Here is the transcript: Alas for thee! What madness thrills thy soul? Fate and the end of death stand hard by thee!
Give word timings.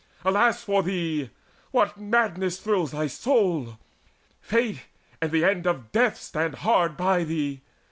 Alas 0.25 0.63
for 0.63 0.81
thee! 0.81 1.29
What 1.69 1.95
madness 1.95 2.57
thrills 2.59 2.89
thy 2.89 3.05
soul? 3.05 3.77
Fate 4.41 4.85
and 5.21 5.31
the 5.31 5.45
end 5.45 5.67
of 5.67 5.91
death 5.91 6.17
stand 6.17 6.55
hard 6.55 6.97
by 6.97 7.23
thee! 7.23 7.61